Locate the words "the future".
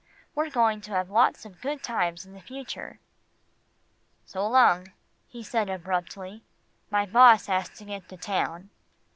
2.33-2.97